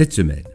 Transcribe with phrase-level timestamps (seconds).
[0.00, 0.48] Cette semaine,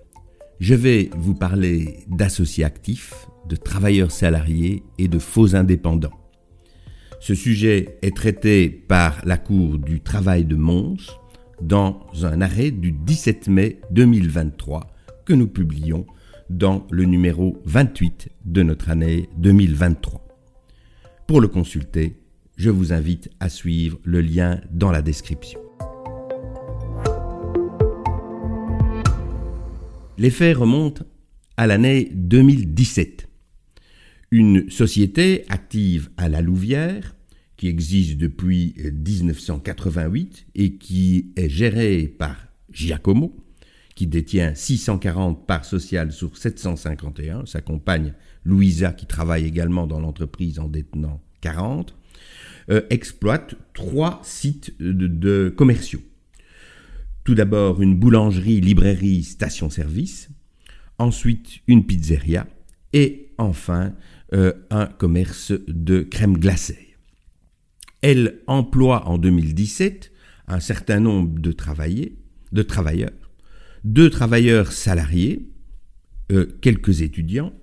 [0.60, 6.20] je vais vous parler d'associés actifs, de travailleurs salariés et de faux indépendants.
[7.20, 10.98] Ce sujet est traité par la Cour du travail de Mons
[11.62, 14.88] dans un arrêt du 17 mai 2023
[15.26, 16.08] que nous publions
[16.50, 20.28] dans le numéro 28 de notre année 2023.
[21.28, 22.16] Pour le consulter,
[22.58, 25.60] je vous invite à suivre le lien dans la description.
[30.18, 31.04] Les faits remontent
[31.58, 33.28] à l'année 2017.
[34.32, 37.16] Une société active à la Louvière,
[37.58, 42.38] qui existe depuis 1988 et qui est gérée par
[42.72, 43.36] Giacomo,
[43.96, 48.14] qui détient 640 parts sociales sur 751, sa compagne
[48.46, 51.94] Louisa, qui travaille également dans l'entreprise en détenant 40,
[52.70, 56.02] euh, exploite trois sites de commerciaux.
[57.26, 60.30] Tout d'abord une boulangerie, librairie, station-service,
[61.00, 62.48] ensuite une pizzeria
[62.94, 63.96] et enfin
[64.34, 66.96] euh, un commerce de crème glacée.
[68.02, 70.12] Elle emploie en 2017
[70.48, 71.50] un certain nombre de,
[72.52, 73.12] de travailleurs,
[73.84, 75.50] deux travailleurs salariés,
[76.32, 77.54] euh, quelques étudiants,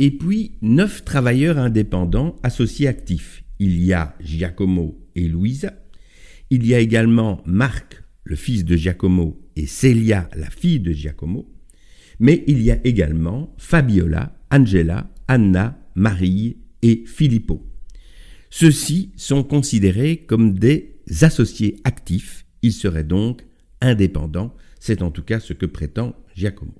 [0.00, 3.44] et puis neuf travailleurs indépendants associés actifs.
[3.60, 5.74] Il y a Giacomo et Louisa.
[6.50, 11.48] Il y a également Marc, le fils de Giacomo, et Celia, la fille de Giacomo,
[12.18, 17.66] mais il y a également Fabiola, Angela, Anna, Marie et Filippo.
[18.50, 23.44] Ceux-ci sont considérés comme des associés actifs, ils seraient donc
[23.80, 26.74] indépendants, c'est en tout cas ce que prétend Giacomo.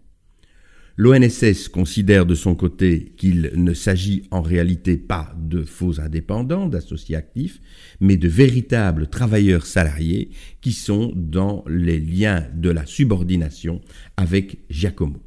[0.96, 7.16] L'ONSS considère de son côté qu'il ne s'agit en réalité pas de faux indépendants, d'associés
[7.16, 7.60] actifs,
[8.00, 13.80] mais de véritables travailleurs salariés qui sont dans les liens de la subordination
[14.16, 15.22] avec Giacomo.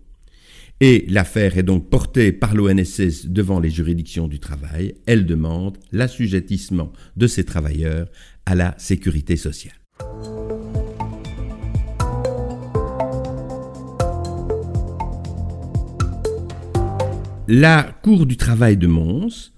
[0.82, 4.96] Et l'affaire est donc portée par l'ONSS devant les juridictions du travail.
[5.06, 8.08] Elle demande l'assujettissement de ces travailleurs
[8.46, 9.74] à la sécurité sociale.
[17.48, 19.52] La Cour du travail de Mons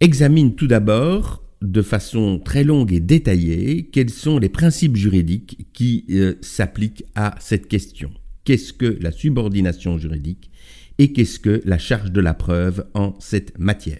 [0.00, 6.04] examine tout d'abord de façon très longue et détaillée quels sont les principes juridiques qui
[6.10, 8.10] euh, s'appliquent à cette question.
[8.44, 10.50] Qu'est-ce que la subordination juridique
[10.98, 13.98] et qu'est-ce que la charge de la preuve en cette matière?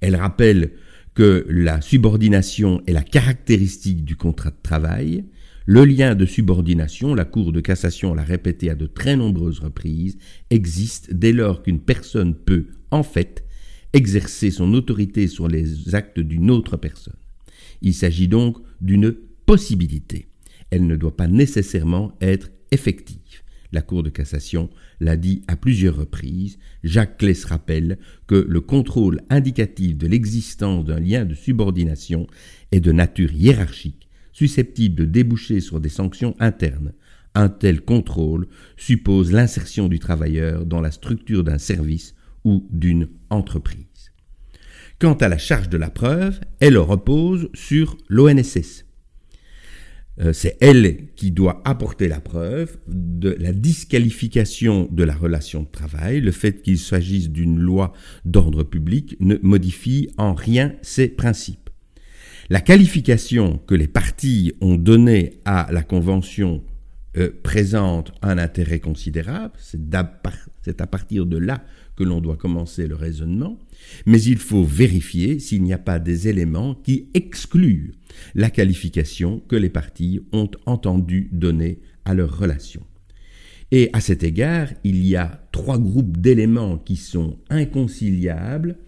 [0.00, 0.70] Elle rappelle
[1.14, 5.24] que la subordination est la caractéristique du contrat de travail,
[5.70, 10.16] le lien de subordination, la Cour de cassation l'a répété à de très nombreuses reprises,
[10.48, 13.44] existe dès lors qu'une personne peut, en fait,
[13.92, 17.18] exercer son autorité sur les actes d'une autre personne.
[17.82, 19.14] Il s'agit donc d'une
[19.44, 20.28] possibilité.
[20.70, 23.42] Elle ne doit pas nécessairement être effective.
[23.70, 26.58] La Cour de cassation l'a dit à plusieurs reprises.
[26.82, 32.26] Jacques Claes rappelle que le contrôle indicatif de l'existence d'un lien de subordination
[32.72, 33.97] est de nature hiérarchique
[34.38, 36.92] susceptible de déboucher sur des sanctions internes.
[37.34, 44.12] Un tel contrôle suppose l'insertion du travailleur dans la structure d'un service ou d'une entreprise.
[45.00, 48.84] Quant à la charge de la preuve, elle repose sur l'ONSS.
[50.20, 55.68] Euh, c'est elle qui doit apporter la preuve de la disqualification de la relation de
[55.68, 56.20] travail.
[56.20, 57.92] Le fait qu'il s'agisse d'une loi
[58.24, 61.67] d'ordre public ne modifie en rien ces principes.
[62.50, 66.62] La qualification que les parties ont donnée à la Convention
[67.18, 71.62] euh, présente un intérêt considérable, c'est à partir de là
[71.94, 73.58] que l'on doit commencer le raisonnement,
[74.06, 77.92] mais il faut vérifier s'il n'y a pas des éléments qui excluent
[78.34, 82.80] la qualification que les parties ont entendu donner à leur relation.
[83.72, 88.78] Et à cet égard, il y a trois groupes d'éléments qui sont inconciliables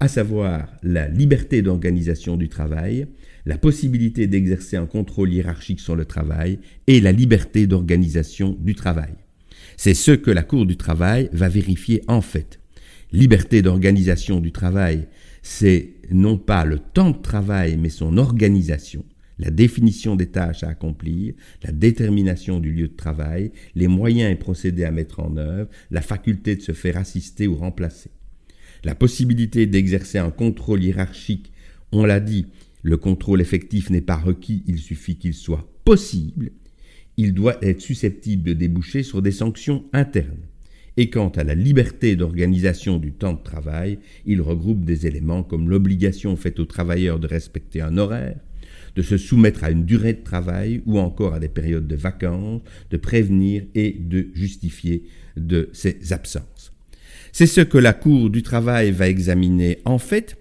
[0.00, 3.06] à savoir la liberté d'organisation du travail,
[3.46, 9.14] la possibilité d'exercer un contrôle hiérarchique sur le travail et la liberté d'organisation du travail.
[9.76, 12.60] C'est ce que la Cour du travail va vérifier en fait.
[13.12, 15.06] Liberté d'organisation du travail,
[15.42, 19.04] c'est non pas le temps de travail, mais son organisation.
[19.38, 24.36] la définition des tâches à accomplir, la détermination du lieu de travail, les moyens et
[24.36, 28.10] procédés à mettre en œuvre, la faculté de se faire assister ou remplacer.
[28.84, 31.52] La possibilité d'exercer un contrôle hiérarchique,
[31.92, 32.46] on l'a dit,
[32.82, 36.52] le contrôle effectif n'est pas requis, il suffit qu'il soit possible.
[37.16, 40.46] Il doit être susceptible de déboucher sur des sanctions internes.
[40.96, 45.68] Et quant à la liberté d'organisation du temps de travail, il regroupe des éléments comme
[45.68, 48.40] l'obligation faite aux travailleurs de respecter un horaire,
[48.96, 52.62] de se soumettre à une durée de travail ou encore à des périodes de vacances,
[52.90, 55.04] de prévenir et de justifier
[55.36, 56.72] de ses absences.
[57.38, 59.78] C'est ce que la Cour du travail va examiner.
[59.84, 60.38] En fait,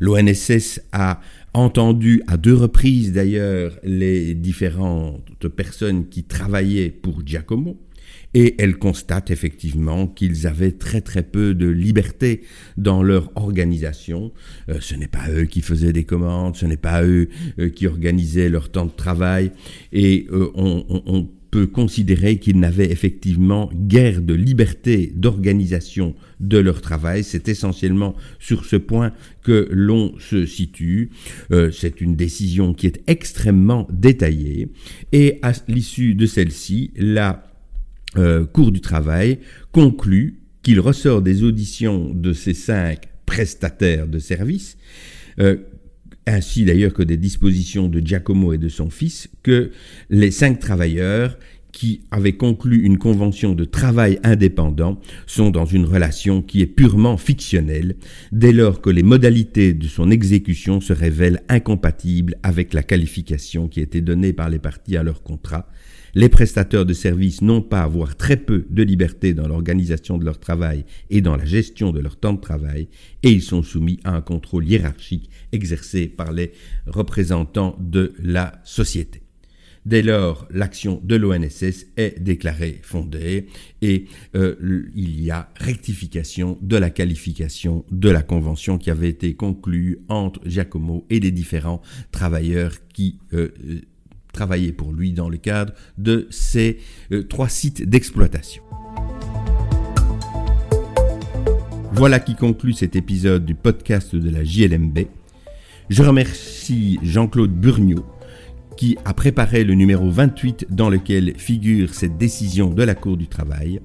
[0.00, 1.20] l'ONSS a
[1.54, 7.78] entendu à deux reprises d'ailleurs les différentes personnes qui travaillaient pour Giacomo
[8.34, 12.42] et elle constate effectivement qu'ils avaient très très peu de liberté
[12.76, 14.32] dans leur organisation.
[14.70, 17.28] Euh, ce n'est pas eux qui faisaient des commandes, ce n'est pas eux
[17.60, 19.52] euh, qui organisaient leur temps de travail,
[19.92, 26.80] et euh, on, on peut considérer qu'ils n'avaient effectivement guère de liberté d'organisation de leur
[26.80, 27.24] travail.
[27.24, 29.12] C'est essentiellement sur ce point
[29.42, 31.10] que l'on se situe.
[31.72, 34.68] c'est une décision qui est extrêmement détaillée
[35.12, 37.50] et à l'issue de celle-ci, la
[38.16, 39.38] euh, Cour du travail
[39.70, 44.76] conclut qu'il ressort des auditions de ces cinq prestataires de services,
[45.38, 45.56] euh,
[46.26, 49.70] ainsi d'ailleurs que des dispositions de Giacomo et de son fils, que
[50.10, 51.38] les cinq travailleurs
[51.72, 57.16] qui avaient conclu une convention de travail indépendant sont dans une relation qui est purement
[57.16, 57.96] fictionnelle,
[58.32, 63.80] dès lors que les modalités de son exécution se révèlent incompatibles avec la qualification qui
[63.80, 65.68] était donnée par les parties à leur contrat,
[66.14, 70.38] les prestataires de services n'ont pas, voire très peu, de liberté dans l'organisation de leur
[70.38, 72.88] travail et dans la gestion de leur temps de travail,
[73.22, 76.52] et ils sont soumis à un contrôle hiérarchique exercé par les
[76.86, 79.22] représentants de la société.
[79.86, 83.46] Dès lors, l'action de l'ONSS est déclarée fondée
[83.80, 89.34] et euh, il y a rectification de la qualification de la convention qui avait été
[89.34, 91.80] conclue entre Giacomo et les différents
[92.12, 93.48] travailleurs qui euh,
[94.32, 96.78] travailler pour lui dans le cadre de ces
[97.12, 98.62] euh, trois sites d'exploitation.
[101.92, 105.00] Voilà qui conclut cet épisode du podcast de la JLMB.
[105.90, 108.06] Je remercie Jean-Claude Burniot
[108.76, 113.26] qui a préparé le numéro 28 dans lequel figure cette décision de la Cour du
[113.26, 113.80] travail.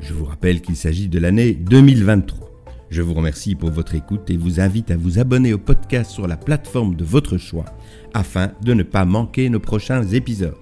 [0.00, 2.49] Je vous rappelle qu'il s'agit de l'année 2023.
[2.90, 6.26] Je vous remercie pour votre écoute et vous invite à vous abonner au podcast sur
[6.26, 7.66] la plateforme de votre choix
[8.14, 10.56] afin de ne pas manquer nos prochains épisodes.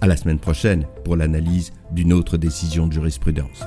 [0.00, 3.62] À la semaine prochaine pour l'analyse d'une autre décision de jurisprudence.